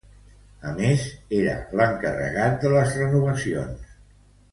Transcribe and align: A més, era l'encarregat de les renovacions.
A 0.69 0.71
més, 0.77 1.03
era 1.39 1.53
l'encarregat 1.81 2.57
de 2.65 2.71
les 2.77 2.97
renovacions. 3.03 3.93